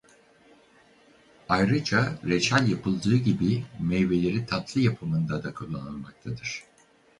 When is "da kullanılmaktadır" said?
5.43-6.63